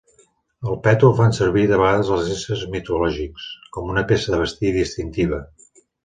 El 0.69 0.77
peto 0.85 1.09
el 1.11 1.11
fan 1.17 1.33
servir 1.39 1.65
de 1.71 1.77
vegades 1.81 2.07
els 2.15 2.31
éssers 2.35 2.63
mitològics 2.75 3.45
com 3.75 3.91
una 3.97 4.05
peça 4.13 4.33
de 4.35 4.39
vestir 4.45 4.73
distintiva. 4.79 5.41